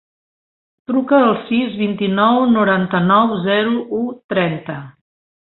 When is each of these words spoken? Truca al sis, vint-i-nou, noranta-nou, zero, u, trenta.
Truca 0.91 1.19
al 1.25 1.35
sis, 1.49 1.75
vint-i-nou, 1.81 2.39
noranta-nou, 2.55 3.37
zero, 3.45 3.77
u, 4.01 4.01
trenta. 4.35 4.81